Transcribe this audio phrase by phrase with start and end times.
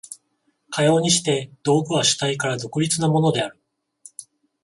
[0.71, 3.59] かようにして道具は主体から独立なものである。